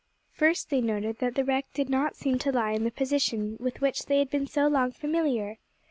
[0.31, 3.81] First, they noted that the wreck did not seem to lie in the position, with
[3.81, 5.59] which they had been so long familiar.